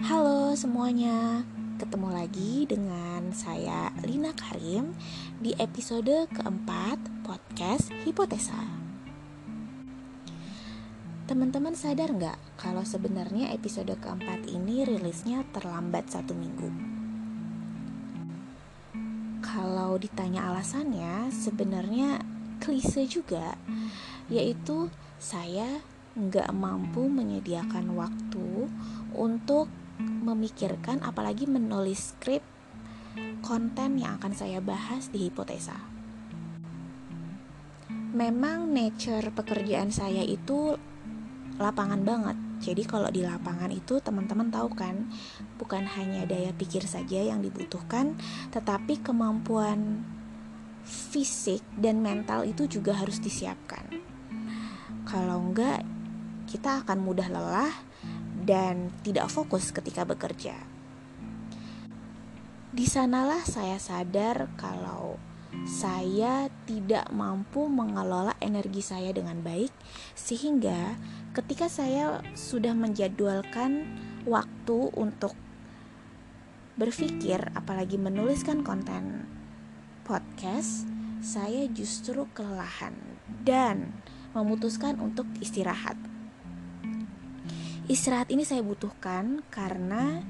Halo 0.00 0.56
semuanya, 0.56 1.44
ketemu 1.76 2.08
lagi 2.08 2.64
dengan 2.64 3.36
saya 3.36 3.92
Lina 4.00 4.32
Karim 4.32 4.96
di 5.44 5.52
episode 5.60 6.24
keempat 6.32 6.96
podcast 7.20 7.92
Hipotesa. 8.08 8.64
Teman-teman 11.28 11.76
sadar 11.76 12.16
nggak 12.16 12.40
kalau 12.56 12.80
sebenarnya 12.80 13.52
episode 13.52 13.92
keempat 14.00 14.48
ini 14.48 14.88
rilisnya 14.88 15.44
terlambat 15.52 16.08
satu 16.08 16.32
minggu? 16.32 16.72
Kalau 19.44 20.00
ditanya 20.00 20.48
alasannya, 20.48 21.28
sebenarnya 21.28 22.24
klise 22.56 23.04
juga, 23.04 23.52
yaitu 24.32 24.88
saya 25.20 25.84
nggak 26.16 26.56
mampu 26.56 27.04
menyediakan 27.04 27.94
waktu 27.94 28.66
untuk 29.14 29.68
memikirkan 30.00 31.04
apalagi 31.04 31.44
menulis 31.44 32.16
skrip 32.16 32.40
konten 33.40 33.98
yang 33.98 34.20
akan 34.20 34.32
saya 34.32 34.62
bahas 34.62 35.10
di 35.10 35.28
hipotesa. 35.28 35.76
Memang 38.10 38.74
nature 38.74 39.30
pekerjaan 39.30 39.94
saya 39.94 40.22
itu 40.26 40.74
lapangan 41.60 42.02
banget. 42.02 42.36
Jadi 42.60 42.82
kalau 42.84 43.08
di 43.08 43.24
lapangan 43.24 43.72
itu 43.72 44.02
teman-teman 44.04 44.52
tahu 44.52 44.68
kan, 44.76 45.08
bukan 45.56 45.88
hanya 45.96 46.28
daya 46.28 46.52
pikir 46.52 46.84
saja 46.84 47.24
yang 47.24 47.40
dibutuhkan, 47.40 48.18
tetapi 48.52 49.00
kemampuan 49.00 50.04
fisik 50.84 51.64
dan 51.78 52.04
mental 52.04 52.44
itu 52.44 52.68
juga 52.68 52.96
harus 52.96 53.16
disiapkan. 53.22 53.88
Kalau 55.08 55.40
enggak, 55.40 55.80
kita 56.50 56.84
akan 56.84 56.98
mudah 57.00 57.28
lelah 57.32 57.72
dan 58.44 58.90
tidak 59.04 59.28
fokus 59.28 59.70
ketika 59.70 60.08
bekerja. 60.08 60.56
Di 62.70 62.86
sanalah 62.86 63.42
saya 63.42 63.76
sadar 63.82 64.46
kalau 64.54 65.18
saya 65.66 66.46
tidak 66.64 67.10
mampu 67.10 67.66
mengelola 67.66 68.38
energi 68.38 68.78
saya 68.82 69.10
dengan 69.10 69.42
baik, 69.42 69.74
sehingga 70.14 70.94
ketika 71.34 71.66
saya 71.66 72.22
sudah 72.38 72.70
menjadwalkan 72.72 73.90
waktu 74.22 74.78
untuk 74.94 75.34
berpikir, 76.78 77.50
apalagi 77.52 77.98
menuliskan 77.98 78.62
konten 78.62 79.26
podcast, 80.06 80.86
saya 81.20 81.68
justru 81.68 82.24
kelelahan 82.32 82.96
dan 83.44 83.92
memutuskan 84.32 84.96
untuk 85.02 85.26
istirahat. 85.42 85.98
Istirahat 87.90 88.30
ini 88.30 88.46
saya 88.46 88.62
butuhkan 88.62 89.42
karena 89.50 90.22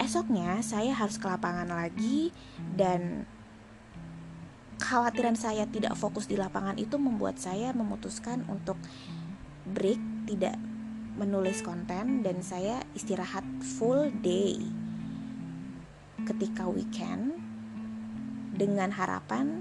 esoknya 0.00 0.64
saya 0.64 0.96
harus 0.96 1.20
ke 1.20 1.28
lapangan 1.28 1.68
lagi 1.68 2.32
dan 2.80 3.28
kekhawatiran 4.80 5.36
saya 5.36 5.68
tidak 5.68 5.92
fokus 6.00 6.24
di 6.24 6.40
lapangan 6.40 6.80
itu 6.80 6.96
membuat 6.96 7.36
saya 7.36 7.76
memutuskan 7.76 8.48
untuk 8.48 8.80
break, 9.68 10.00
tidak 10.24 10.56
menulis 11.20 11.60
konten 11.60 12.24
dan 12.24 12.40
saya 12.40 12.80
istirahat 12.96 13.44
full 13.76 14.08
day 14.24 14.56
ketika 16.24 16.64
weekend 16.72 17.36
dengan 18.56 18.96
harapan 18.96 19.60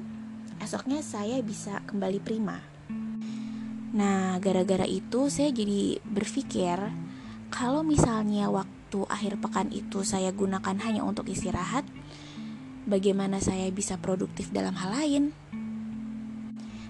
esoknya 0.63 1.03
saya 1.03 1.43
bisa 1.43 1.83
kembali 1.91 2.23
prima. 2.23 2.70
Nah, 3.91 4.39
gara-gara 4.39 4.87
itu 4.87 5.27
saya 5.27 5.51
jadi 5.51 5.99
berpikir 6.07 6.79
kalau 7.51 7.83
misalnya 7.83 8.47
waktu 8.47 9.03
akhir 9.11 9.43
pekan 9.43 9.67
itu 9.75 10.07
saya 10.07 10.31
gunakan 10.31 10.79
hanya 10.79 11.03
untuk 11.03 11.27
istirahat, 11.27 11.83
bagaimana 12.87 13.43
saya 13.43 13.67
bisa 13.67 13.99
produktif 13.99 14.47
dalam 14.55 14.79
hal 14.79 14.95
lain? 14.95 15.23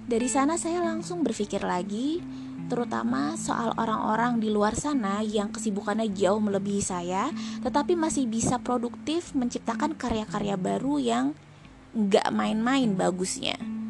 Dari 0.05 0.29
sana 0.29 0.61
saya 0.61 0.85
langsung 0.85 1.25
berpikir 1.25 1.65
lagi, 1.65 2.21
terutama 2.69 3.33
soal 3.33 3.73
orang-orang 3.81 4.37
di 4.37 4.53
luar 4.53 4.77
sana 4.77 5.25
yang 5.25 5.49
kesibukannya 5.49 6.13
jauh 6.13 6.37
melebihi 6.37 6.83
saya, 6.85 7.33
tetapi 7.65 7.97
masih 7.97 8.29
bisa 8.29 8.61
produktif 8.61 9.33
menciptakan 9.33 9.97
karya-karya 9.97 10.53
baru 10.53 11.01
yang 11.01 11.25
nggak 11.97 12.29
main-main 12.29 12.93
bagusnya 12.93 13.80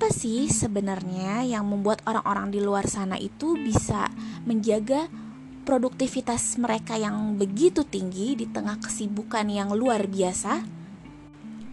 apa 0.00 0.16
sih 0.16 0.48
sebenarnya 0.48 1.44
yang 1.44 1.68
membuat 1.68 2.00
orang-orang 2.08 2.48
di 2.48 2.56
luar 2.56 2.88
sana 2.88 3.20
itu 3.20 3.52
bisa 3.60 4.08
menjaga 4.48 5.12
produktivitas 5.68 6.56
mereka 6.56 6.96
yang 6.96 7.36
begitu 7.36 7.84
tinggi 7.84 8.32
di 8.32 8.48
tengah 8.48 8.80
kesibukan 8.80 9.44
yang 9.52 9.76
luar 9.76 10.08
biasa? 10.08 10.64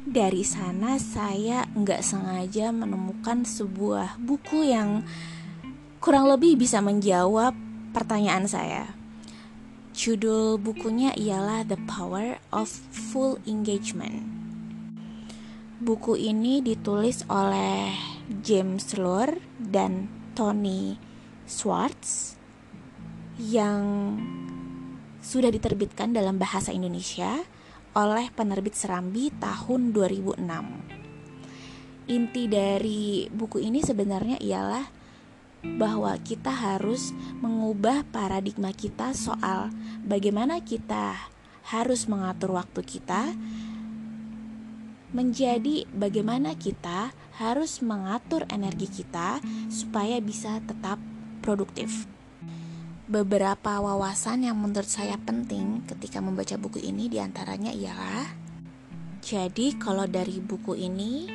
Dari 0.04 0.44
sana 0.44 1.00
saya 1.00 1.72
nggak 1.72 2.04
sengaja 2.04 2.76
menemukan 2.76 3.48
sebuah 3.48 4.20
buku 4.20 4.76
yang 4.76 5.08
kurang 6.04 6.28
lebih 6.28 6.60
bisa 6.60 6.84
menjawab 6.84 7.56
pertanyaan 7.96 8.44
saya. 8.44 8.92
Judul 9.96 10.60
bukunya 10.60 11.16
ialah 11.16 11.64
The 11.64 11.80
Power 11.88 12.44
of 12.52 12.68
Full 12.92 13.40
Engagement. 13.48 14.28
Buku 15.80 16.20
ini 16.20 16.60
ditulis 16.60 17.24
oleh 17.32 18.17
James 18.28 18.84
Lure 19.00 19.40
dan 19.56 20.12
Tony 20.36 21.00
Schwartz 21.48 22.36
yang 23.40 24.20
sudah 25.24 25.48
diterbitkan 25.48 26.12
dalam 26.12 26.36
bahasa 26.36 26.76
Indonesia 26.76 27.40
oleh 27.96 28.28
penerbit 28.36 28.76
Serambi 28.76 29.32
tahun 29.40 29.96
2006. 29.96 30.44
Inti 32.08 32.44
dari 32.48 33.28
buku 33.32 33.64
ini 33.64 33.80
sebenarnya 33.84 34.40
ialah 34.44 34.86
bahwa 35.76 36.16
kita 36.24 36.52
harus 36.52 37.12
mengubah 37.40 38.08
paradigma 38.12 38.72
kita 38.72 39.12
soal 39.12 39.72
bagaimana 40.06 40.64
kita 40.64 41.16
harus 41.68 42.08
mengatur 42.08 42.56
waktu 42.56 42.80
kita 42.84 43.36
menjadi 45.12 45.88
bagaimana 45.92 46.56
kita 46.56 47.12
harus 47.38 47.86
mengatur 47.86 48.50
energi 48.50 48.90
kita 48.90 49.38
supaya 49.70 50.18
bisa 50.18 50.58
tetap 50.66 50.98
produktif. 51.46 52.10
Beberapa 53.08 53.80
wawasan 53.80 54.44
yang 54.44 54.60
menurut 54.60 54.90
saya 54.90 55.16
penting 55.16 55.86
ketika 55.88 56.20
membaca 56.20 56.60
buku 56.60 56.84
ini 56.84 57.08
di 57.08 57.24
antaranya 57.24 57.72
ialah 57.72 58.50
Jadi 59.28 59.76
kalau 59.76 60.08
dari 60.08 60.40
buku 60.40 60.76
ini 60.76 61.28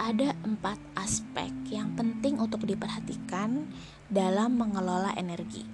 ada 0.00 0.32
empat 0.42 0.80
aspek 0.96 1.52
yang 1.68 1.92
penting 1.92 2.40
untuk 2.40 2.64
diperhatikan 2.64 3.68
dalam 4.08 4.56
mengelola 4.56 5.12
energi. 5.12 5.64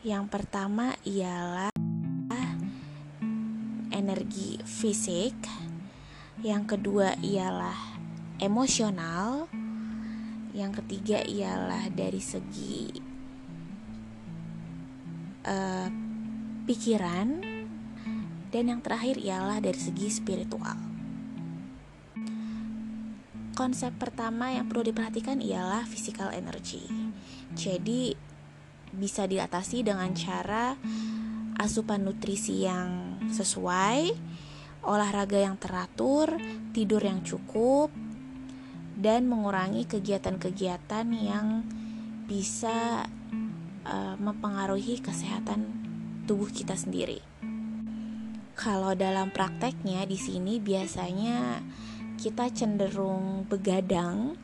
Yang 0.00 0.24
pertama 0.32 0.96
ialah 1.04 1.69
energi 4.10 4.58
fisik. 4.66 5.38
Yang 6.42 6.74
kedua 6.74 7.14
ialah 7.22 7.78
emosional. 8.42 9.46
Yang 10.50 10.82
ketiga 10.82 11.22
ialah 11.22 11.86
dari 11.94 12.18
segi 12.18 12.90
uh, 15.46 15.86
pikiran. 16.66 17.28
Dan 18.50 18.64
yang 18.66 18.82
terakhir 18.82 19.14
ialah 19.22 19.62
dari 19.62 19.78
segi 19.78 20.10
spiritual. 20.10 20.74
Konsep 23.54 23.94
pertama 23.94 24.50
yang 24.50 24.66
perlu 24.66 24.90
diperhatikan 24.90 25.38
ialah 25.38 25.86
physical 25.86 26.34
energy. 26.34 26.82
Jadi 27.54 28.18
bisa 28.90 29.30
diatasi 29.30 29.86
dengan 29.86 30.10
cara 30.18 30.74
asupan 31.62 32.02
nutrisi 32.02 32.66
yang 32.66 33.09
sesuai, 33.32 34.14
olahraga 34.84 35.38
yang 35.40 35.56
teratur, 35.56 36.36
tidur 36.74 37.02
yang 37.02 37.24
cukup, 37.24 37.90
dan 39.00 39.24
mengurangi 39.26 39.88
kegiatan-kegiatan 39.88 41.06
yang 41.16 41.64
bisa 42.28 43.08
uh, 43.88 44.14
mempengaruhi 44.20 45.00
kesehatan 45.00 45.66
tubuh 46.28 46.52
kita 46.52 46.76
sendiri. 46.76 47.18
Kalau 48.54 48.92
dalam 48.92 49.32
prakteknya 49.32 50.04
di 50.04 50.20
sini 50.20 50.60
biasanya 50.60 51.64
kita 52.20 52.52
cenderung 52.52 53.48
begadang. 53.48 54.36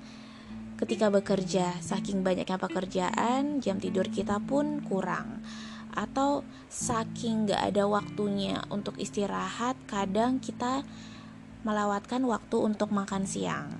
Ketika 0.76 1.08
bekerja 1.08 1.76
saking 1.80 2.20
banyaknya 2.20 2.56
pekerjaan 2.56 3.60
jam 3.64 3.80
tidur 3.80 4.08
kita 4.08 4.40
pun 4.40 4.84
kurang 4.84 5.40
atau 5.96 6.44
saking 6.68 7.48
gak 7.48 7.72
ada 7.72 7.88
waktunya 7.88 8.60
untuk 8.68 9.00
istirahat 9.00 9.74
kadang 9.88 10.38
kita 10.38 10.84
melewatkan 11.64 12.22
waktu 12.28 12.56
untuk 12.60 12.92
makan 12.92 13.24
siang 13.24 13.72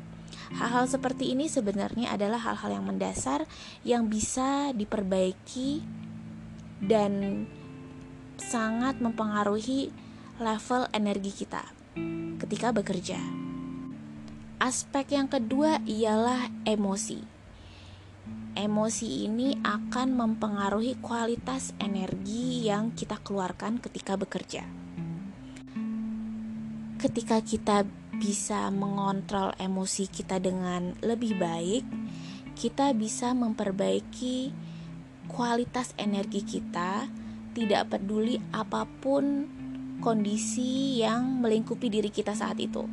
Hal-hal 0.55 0.87
seperti 0.87 1.35
ini 1.35 1.51
sebenarnya 1.51 2.15
adalah 2.15 2.39
hal-hal 2.39 2.79
yang 2.79 2.87
mendasar 2.87 3.51
yang 3.83 4.07
bisa 4.07 4.71
diperbaiki 4.71 5.83
dan 6.79 7.45
sangat 8.39 9.03
mempengaruhi 9.03 9.91
level 10.39 10.87
energi 10.95 11.33
kita 11.35 11.67
ketika 12.39 12.71
bekerja. 12.71 13.19
Aspek 14.63 15.19
yang 15.19 15.27
kedua 15.27 15.83
ialah 15.85 16.49
emosi. 16.63 17.36
Emosi 18.57 19.29
ini 19.29 19.53
akan 19.61 20.17
mempengaruhi 20.17 20.97
kualitas 21.05 21.77
energi 21.77 22.65
yang 22.65 22.97
kita 22.97 23.21
keluarkan 23.21 23.77
ketika 23.85 24.17
bekerja. 24.17 24.65
Ketika 26.97 27.45
kita 27.45 27.85
bisa 28.17 28.73
mengontrol 28.73 29.53
emosi 29.61 30.09
kita 30.09 30.41
dengan 30.41 30.97
lebih 31.05 31.37
baik, 31.37 31.85
kita 32.57 32.97
bisa 32.97 33.37
memperbaiki 33.37 34.57
kualitas 35.29 35.93
energi 36.01 36.41
kita, 36.41 37.13
tidak 37.53 37.93
peduli 37.93 38.41
apa 38.57 38.89
pun 38.89 39.45
kondisi 40.01 41.05
yang 41.05 41.45
melingkupi 41.45 41.93
diri 41.93 42.09
kita 42.09 42.33
saat 42.33 42.57
itu. 42.57 42.89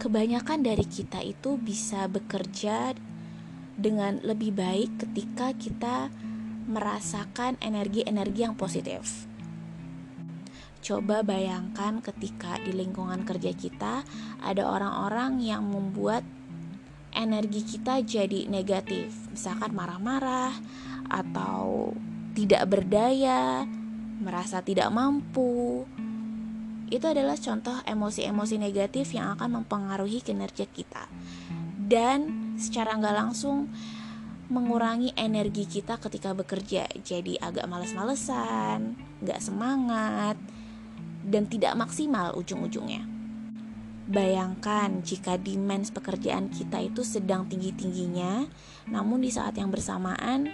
Kebanyakan 0.00 0.64
dari 0.64 0.88
kita 0.88 1.20
itu 1.20 1.60
bisa 1.60 2.08
bekerja 2.08 2.96
dengan 3.76 4.18
lebih 4.24 4.56
baik 4.56 5.04
ketika 5.04 5.52
kita 5.52 5.96
merasakan 6.66 7.60
energi-energi 7.62 8.40
yang 8.42 8.56
positif. 8.58 9.28
Coba 10.82 11.22
bayangkan 11.26 11.98
ketika 11.98 12.58
di 12.62 12.70
lingkungan 12.70 13.26
kerja 13.26 13.50
kita 13.54 14.06
ada 14.38 14.62
orang-orang 14.66 15.42
yang 15.42 15.66
membuat 15.66 16.22
energi 17.10 17.64
kita 17.64 18.04
jadi 18.06 18.46
negatif, 18.46 19.10
misalkan 19.32 19.72
marah-marah 19.74 20.54
atau 21.10 21.90
tidak 22.36 22.68
berdaya, 22.70 23.66
merasa 24.22 24.62
tidak 24.62 24.92
mampu. 24.92 25.82
Itu 26.86 27.10
adalah 27.10 27.34
contoh 27.34 27.82
emosi-emosi 27.82 28.62
negatif 28.62 29.10
yang 29.10 29.34
akan 29.34 29.62
mempengaruhi 29.62 30.22
kinerja 30.22 30.70
kita 30.70 31.10
dan 31.90 32.45
secara 32.56 32.96
nggak 32.96 33.16
langsung 33.16 33.68
mengurangi 34.46 35.10
energi 35.18 35.66
kita 35.66 35.98
ketika 35.98 36.30
bekerja 36.30 36.86
jadi 37.02 37.38
agak 37.42 37.66
males-malesan, 37.66 38.94
nggak 39.22 39.42
semangat, 39.42 40.38
dan 41.26 41.50
tidak 41.50 41.74
maksimal 41.74 42.30
ujung-ujungnya. 42.38 43.02
Bayangkan 44.06 45.02
jika 45.02 45.34
demand 45.34 45.90
pekerjaan 45.90 46.46
kita 46.46 46.78
itu 46.78 47.02
sedang 47.02 47.50
tinggi-tingginya, 47.50 48.46
namun 48.86 49.18
di 49.18 49.34
saat 49.34 49.58
yang 49.58 49.74
bersamaan 49.74 50.46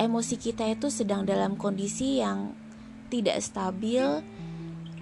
emosi 0.00 0.40
kita 0.40 0.64
itu 0.72 0.88
sedang 0.88 1.28
dalam 1.28 1.60
kondisi 1.60 2.24
yang 2.24 2.56
tidak 3.12 3.44
stabil 3.44 4.24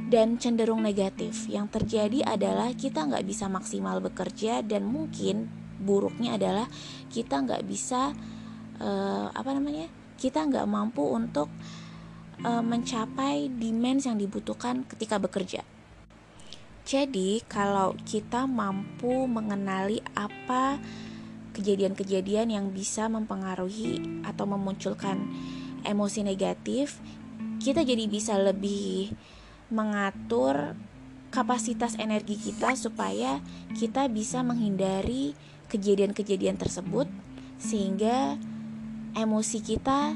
dan 0.06 0.38
cenderung 0.38 0.82
negatif. 0.82 1.50
Yang 1.50 1.82
terjadi 1.82 2.22
adalah 2.38 2.70
kita 2.72 3.06
nggak 3.06 3.26
bisa 3.26 3.50
maksimal 3.50 3.98
bekerja 3.98 4.62
dan 4.62 4.86
mungkin 4.86 5.50
buruknya 5.76 6.38
adalah 6.40 6.66
kita 7.12 7.42
nggak 7.42 7.62
bisa 7.68 8.14
uh, 8.80 9.28
apa 9.34 9.50
namanya 9.52 9.90
kita 10.16 10.46
nggak 10.48 10.64
mampu 10.64 11.04
untuk 11.04 11.52
uh, 12.42 12.64
mencapai 12.64 13.52
demand 13.52 14.00
yang 14.00 14.16
dibutuhkan 14.16 14.86
ketika 14.88 15.20
bekerja. 15.20 15.62
Jadi, 16.86 17.42
kalau 17.50 17.98
kita 18.06 18.46
mampu 18.46 19.26
mengenali 19.26 19.98
apa 20.14 20.78
kejadian-kejadian 21.50 22.54
yang 22.54 22.70
bisa 22.70 23.10
mempengaruhi 23.10 24.22
atau 24.22 24.46
memunculkan 24.46 25.18
emosi 25.82 26.22
negatif, 26.22 27.02
kita 27.58 27.82
jadi 27.82 28.06
bisa 28.06 28.38
lebih 28.38 29.10
mengatur 29.68 30.78
kapasitas 31.34 31.98
energi 31.98 32.38
kita 32.38 32.72
supaya 32.78 33.42
kita 33.76 34.06
bisa 34.08 34.40
menghindari 34.40 35.34
kejadian-kejadian 35.68 36.56
tersebut 36.56 37.10
sehingga 37.58 38.38
emosi 39.16 39.58
kita 39.60 40.14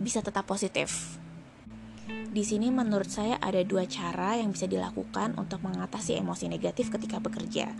bisa 0.00 0.22
tetap 0.24 0.48
positif. 0.48 1.18
Di 2.06 2.44
sini 2.44 2.68
menurut 2.68 3.08
saya 3.08 3.40
ada 3.40 3.64
dua 3.64 3.88
cara 3.88 4.36
yang 4.36 4.52
bisa 4.52 4.68
dilakukan 4.68 5.34
untuk 5.40 5.64
mengatasi 5.64 6.20
emosi 6.20 6.52
negatif 6.52 6.92
ketika 6.92 7.16
bekerja. 7.16 7.72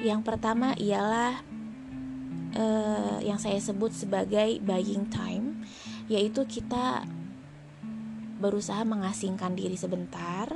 Yang 0.00 0.20
pertama 0.22 0.78
ialah 0.78 1.42
uh, 2.54 3.18
yang 3.20 3.42
saya 3.42 3.58
sebut 3.58 3.90
sebagai 3.90 4.62
buying 4.62 5.10
time, 5.10 5.66
yaitu 6.06 6.46
kita 6.46 7.02
berusaha 8.40 8.82
mengasingkan 8.88 9.52
diri 9.52 9.76
sebentar, 9.76 10.48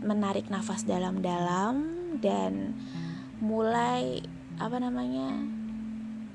menarik 0.00 0.48
nafas 0.48 0.88
dalam-dalam 0.88 1.84
dan 2.18 2.74
mulai 3.44 4.24
apa 4.56 4.76
namanya 4.80 5.36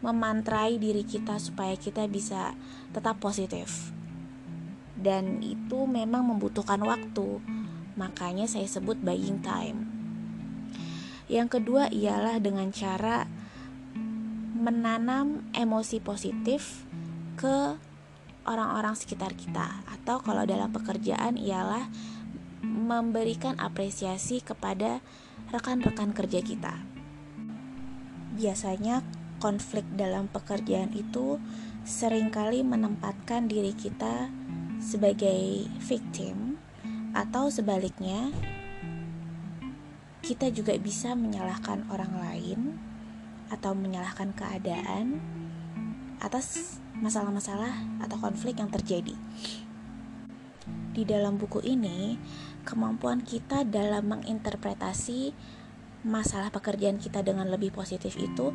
memantrai 0.05 0.77
diri 0.77 1.01
kita 1.01 1.41
supaya 1.41 1.73
kita 1.73 2.05
bisa 2.05 2.53
tetap 2.93 3.17
positif. 3.17 3.89
Dan 4.95 5.41
itu 5.41 5.89
memang 5.89 6.29
membutuhkan 6.29 6.79
waktu. 6.85 7.41
Makanya 7.97 8.45
saya 8.45 8.69
sebut 8.69 9.01
buying 9.01 9.41
time. 9.41 9.89
Yang 11.25 11.57
kedua 11.57 11.89
ialah 11.89 12.37
dengan 12.37 12.69
cara 12.69 13.25
menanam 14.55 15.49
emosi 15.57 15.97
positif 16.01 16.85
ke 17.35 17.75
orang-orang 18.45 18.93
sekitar 18.93 19.33
kita 19.33 19.83
atau 19.89 20.21
kalau 20.21 20.45
dalam 20.45 20.69
pekerjaan 20.69 21.35
ialah 21.35 21.89
memberikan 22.65 23.57
apresiasi 23.57 24.41
kepada 24.41 25.01
rekan-rekan 25.49 26.13
kerja 26.13 26.41
kita. 26.41 26.73
Biasanya 28.37 29.01
konflik 29.37 29.85
dalam 29.93 30.29
pekerjaan 30.29 30.93
itu 30.93 31.37
sering 31.85 32.33
kali 32.33 32.65
menempatkan 32.65 33.45
diri 33.45 33.73
kita 33.73 34.29
sebagai 34.81 35.69
victim 35.85 36.57
atau 37.13 37.47
sebaliknya 37.47 38.33
kita 40.25 40.49
juga 40.49 40.73
bisa 40.81 41.13
menyalahkan 41.13 41.85
orang 41.93 42.13
lain 42.17 42.59
atau 43.53 43.77
menyalahkan 43.77 44.33
keadaan 44.33 45.21
atas 46.17 46.81
masalah-masalah 46.99 47.99
atau 48.03 48.17
konflik 48.19 48.59
yang 48.59 48.71
terjadi. 48.71 49.15
Di 50.95 51.03
dalam 51.03 51.35
buku 51.35 51.59
ini, 51.67 52.15
kemampuan 52.63 53.19
kita 53.19 53.67
dalam 53.67 54.07
menginterpretasi 54.15 55.35
masalah 56.05 56.53
pekerjaan 56.53 57.01
kita 57.01 57.25
dengan 57.25 57.49
lebih 57.49 57.73
positif 57.73 58.15
itu 58.15 58.53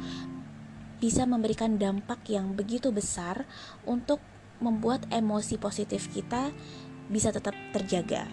bisa 1.01 1.25
memberikan 1.25 1.77
dampak 1.81 2.25
yang 2.29 2.55
begitu 2.55 2.93
besar 2.93 3.49
untuk 3.89 4.21
membuat 4.61 5.09
emosi 5.09 5.57
positif 5.57 6.13
kita 6.13 6.53
bisa 7.09 7.33
tetap 7.33 7.57
terjaga. 7.73 8.29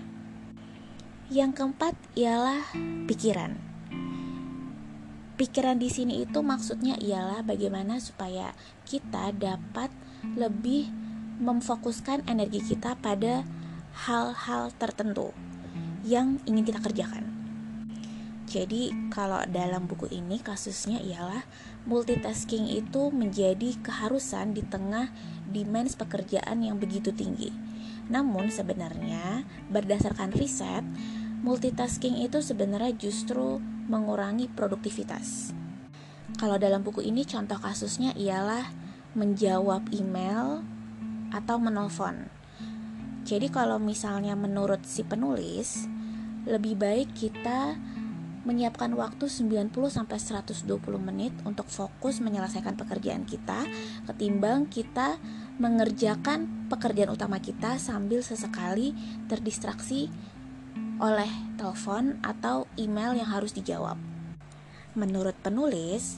Yang 1.27 1.59
keempat 1.59 1.95
ialah 2.15 2.63
pikiran. 3.07 3.66
Pikiran 5.37 5.77
di 5.77 5.93
sini 5.93 6.25
itu 6.25 6.41
maksudnya 6.41 6.97
ialah 6.97 7.45
bagaimana 7.45 8.01
supaya 8.01 8.57
kita 8.89 9.29
dapat 9.37 9.93
lebih 10.33 10.89
memfokuskan 11.37 12.25
energi 12.25 12.73
kita 12.73 12.97
pada 12.97 13.45
hal-hal 14.09 14.73
tertentu 14.81 15.29
yang 16.01 16.41
ingin 16.49 16.65
kita 16.65 16.81
kerjakan. 16.81 17.29
Jadi, 18.47 19.11
kalau 19.13 19.43
dalam 19.45 19.85
buku 19.85 20.09
ini 20.09 20.41
kasusnya 20.41 21.03
ialah 21.03 21.45
multitasking 21.85 22.65
itu 22.73 23.13
menjadi 23.13 23.77
keharusan 23.85 24.57
di 24.57 24.65
tengah 24.65 25.13
demand 25.51 25.93
pekerjaan 25.93 26.65
yang 26.65 26.81
begitu 26.81 27.13
tinggi. 27.13 27.53
Namun 28.07 28.47
sebenarnya 28.47 29.43
berdasarkan 29.67 30.31
riset, 30.31 30.81
multitasking 31.41 32.21
itu 32.25 32.41
sebenarnya 32.41 32.93
justru 32.97 33.61
mengurangi 33.87 34.49
produktivitas. 34.51 35.53
Kalau 36.37 36.59
dalam 36.61 36.85
buku 36.85 37.01
ini 37.01 37.23
contoh 37.23 37.57
kasusnya 37.57 38.13
ialah 38.13 38.67
menjawab 39.17 39.89
email 39.95 40.61
atau 41.33 41.57
menelpon. 41.57 42.29
Jadi 43.27 43.51
kalau 43.51 43.81
misalnya 43.81 44.37
menurut 44.39 44.85
si 44.87 45.03
penulis, 45.03 45.89
lebih 46.47 46.79
baik 46.79 47.11
kita 47.11 47.75
menyiapkan 48.47 48.95
waktu 48.95 49.27
90 49.27 49.75
sampai 49.91 50.15
120 50.15 50.63
menit 51.03 51.35
untuk 51.43 51.67
fokus 51.67 52.23
menyelesaikan 52.23 52.79
pekerjaan 52.79 53.27
kita 53.27 53.67
ketimbang 54.07 54.71
kita 54.71 55.19
mengerjakan 55.59 56.71
pekerjaan 56.71 57.11
utama 57.11 57.43
kita 57.43 57.75
sambil 57.75 58.23
sesekali 58.23 58.95
terdistraksi 59.27 60.07
oleh 60.97 61.29
telepon 61.57 62.17
atau 62.25 62.65
email 62.77 63.13
yang 63.13 63.29
harus 63.29 63.53
dijawab. 63.53 63.97
Menurut 64.97 65.37
penulis, 65.45 66.17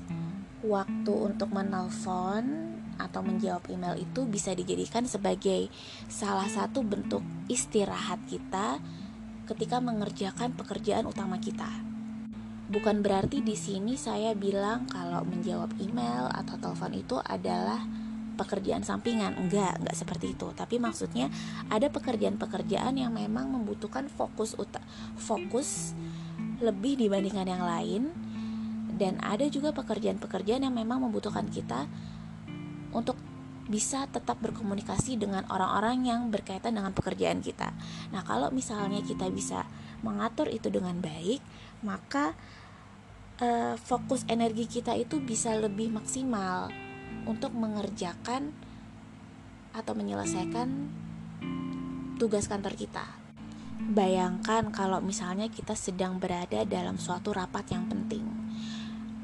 waktu 0.64 1.12
untuk 1.12 1.52
menelpon 1.52 2.76
atau 3.00 3.24
menjawab 3.24 3.64
email 3.72 3.96
itu 3.96 4.28
bisa 4.28 4.52
dijadikan 4.52 5.08
sebagai 5.08 5.72
salah 6.12 6.48
satu 6.48 6.84
bentuk 6.84 7.24
istirahat 7.48 8.20
kita 8.28 8.80
ketika 9.48 9.80
mengerjakan 9.80 10.56
pekerjaan 10.56 11.08
utama 11.08 11.40
kita. 11.40 11.68
Bukan 12.70 13.02
berarti 13.02 13.42
di 13.42 13.58
sini 13.58 13.98
saya 13.98 14.38
bilang 14.38 14.86
kalau 14.86 15.26
menjawab 15.26 15.74
email 15.82 16.30
atau 16.30 16.54
telepon 16.62 16.94
itu 16.94 17.18
adalah 17.26 17.82
pekerjaan 18.40 18.88
sampingan. 18.88 19.36
Enggak 19.36 19.84
enggak 19.84 19.96
seperti 20.00 20.32
itu. 20.32 20.48
Tapi 20.56 20.80
maksudnya 20.80 21.28
ada 21.68 21.92
pekerjaan-pekerjaan 21.92 22.96
yang 22.96 23.12
memang 23.12 23.52
membutuhkan 23.52 24.08
fokus 24.08 24.56
fokus 25.20 25.92
lebih 26.64 26.96
dibandingkan 26.96 27.48
yang 27.48 27.64
lain. 27.68 28.04
Dan 28.96 29.20
ada 29.20 29.44
juga 29.52 29.76
pekerjaan-pekerjaan 29.76 30.64
yang 30.64 30.76
memang 30.76 31.04
membutuhkan 31.04 31.48
kita 31.52 31.88
untuk 32.96 33.16
bisa 33.70 34.10
tetap 34.10 34.42
berkomunikasi 34.42 35.22
dengan 35.22 35.46
orang-orang 35.46 36.02
yang 36.10 36.22
berkaitan 36.34 36.74
dengan 36.74 36.90
pekerjaan 36.90 37.40
kita. 37.40 37.70
Nah, 38.10 38.26
kalau 38.26 38.50
misalnya 38.50 39.06
kita 39.06 39.30
bisa 39.30 39.70
mengatur 40.02 40.50
itu 40.50 40.74
dengan 40.74 40.98
baik, 40.98 41.38
maka 41.86 42.34
uh, 43.40 43.78
fokus 43.78 44.26
energi 44.26 44.66
kita 44.66 44.98
itu 44.98 45.22
bisa 45.22 45.54
lebih 45.54 45.94
maksimal 45.94 46.89
untuk 47.30 47.54
mengerjakan 47.54 48.50
atau 49.70 49.94
menyelesaikan 49.94 50.90
tugas 52.18 52.50
kantor 52.50 52.74
kita. 52.74 53.06
Bayangkan 53.80 54.74
kalau 54.74 55.00
misalnya 55.00 55.48
kita 55.48 55.78
sedang 55.78 56.18
berada 56.18 56.66
dalam 56.66 56.98
suatu 56.98 57.32
rapat 57.32 57.70
yang 57.72 57.86
penting. 57.88 58.26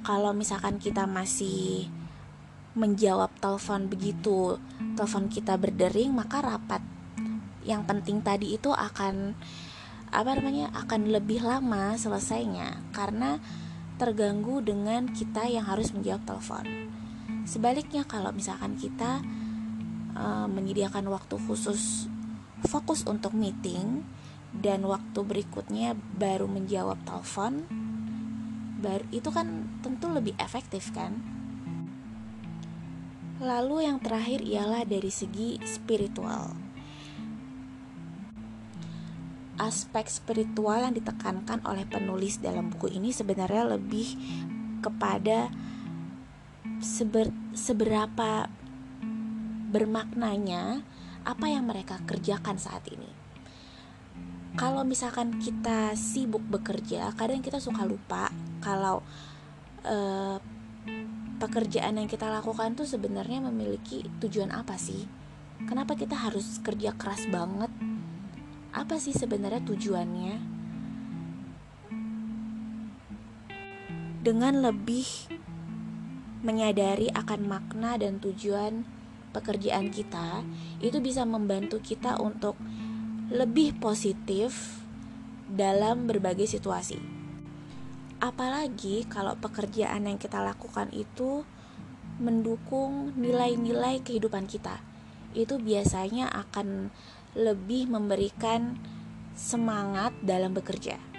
Kalau 0.06 0.32
misalkan 0.38 0.78
kita 0.78 1.10
masih 1.10 1.90
menjawab 2.78 3.34
telepon 3.42 3.90
begitu 3.90 4.62
telepon 4.94 5.28
kita 5.28 5.58
berdering, 5.58 6.14
maka 6.14 6.46
rapat 6.46 6.80
yang 7.66 7.84
penting 7.84 8.22
tadi 8.22 8.56
itu 8.56 8.70
akan 8.70 9.34
apa 10.14 10.32
namanya 10.38 10.72
akan 10.72 11.12
lebih 11.12 11.44
lama 11.44 11.98
selesainya 11.98 12.80
karena 12.94 13.42
terganggu 14.00 14.62
dengan 14.62 15.12
kita 15.12 15.50
yang 15.50 15.66
harus 15.68 15.92
menjawab 15.92 16.24
telepon. 16.24 16.64
Sebaliknya 17.46 18.04
kalau 18.10 18.34
misalkan 18.34 18.74
kita 18.74 19.22
uh, 20.18 20.50
menyediakan 20.50 21.06
waktu 21.14 21.38
khusus 21.46 22.10
fokus 22.66 23.06
untuk 23.06 23.38
meeting 23.38 24.02
dan 24.50 24.82
waktu 24.88 25.22
berikutnya 25.22 25.94
baru 26.18 26.50
menjawab 26.50 26.98
telepon, 27.06 27.70
baru 28.82 29.06
itu 29.14 29.30
kan 29.30 29.70
tentu 29.86 30.10
lebih 30.10 30.34
efektif 30.42 30.90
kan? 30.90 31.22
Lalu 33.38 33.86
yang 33.86 34.00
terakhir 34.00 34.42
ialah 34.42 34.88
dari 34.88 35.12
segi 35.12 35.60
spiritual. 35.68 36.56
Aspek 39.60 40.08
spiritual 40.08 40.84
yang 40.88 40.96
ditekankan 40.96 41.64
oleh 41.68 41.84
penulis 41.88 42.40
dalam 42.40 42.72
buku 42.72 42.92
ini 42.96 43.12
sebenarnya 43.12 43.76
lebih 43.76 44.08
kepada 44.80 45.52
seber, 46.86 47.34
seberapa 47.58 48.46
bermaknanya 49.74 50.86
apa 51.26 51.46
yang 51.50 51.66
mereka 51.66 51.98
kerjakan 52.06 52.62
saat 52.62 52.86
ini. 52.94 53.10
Kalau 54.56 54.86
misalkan 54.88 55.42
kita 55.42 55.98
sibuk 55.98 56.46
bekerja, 56.46 57.12
kadang 57.18 57.44
kita 57.44 57.60
suka 57.60 57.84
lupa 57.84 58.32
kalau 58.64 59.04
uh, 59.84 60.38
pekerjaan 61.42 62.00
yang 62.00 62.08
kita 62.08 62.30
lakukan 62.32 62.78
tuh 62.78 62.88
sebenarnya 62.88 63.44
memiliki 63.44 64.08
tujuan 64.24 64.54
apa 64.56 64.80
sih? 64.80 65.04
Kenapa 65.68 65.98
kita 66.00 66.16
harus 66.16 66.62
kerja 66.64 66.96
keras 66.96 67.28
banget? 67.28 67.74
Apa 68.72 68.96
sih 68.96 69.12
sebenarnya 69.12 69.60
tujuannya? 69.68 70.36
Dengan 74.24 74.64
lebih 74.64 75.06
menyadari 76.46 77.10
akan 77.10 77.50
makna 77.50 77.98
dan 77.98 78.22
tujuan 78.22 78.86
pekerjaan 79.34 79.90
kita 79.90 80.46
itu 80.80 81.02
bisa 81.02 81.26
membantu 81.26 81.82
kita 81.82 82.22
untuk 82.22 82.56
lebih 83.34 83.82
positif 83.82 84.80
dalam 85.50 86.06
berbagai 86.06 86.46
situasi. 86.46 87.02
Apalagi 88.22 89.10
kalau 89.10 89.34
pekerjaan 89.36 90.06
yang 90.06 90.22
kita 90.22 90.40
lakukan 90.40 90.94
itu 90.94 91.44
mendukung 92.22 93.12
nilai-nilai 93.18 94.00
kehidupan 94.06 94.48
kita. 94.48 94.80
Itu 95.36 95.60
biasanya 95.60 96.32
akan 96.32 96.94
lebih 97.36 97.92
memberikan 97.92 98.80
semangat 99.36 100.16
dalam 100.24 100.56
bekerja. 100.56 101.15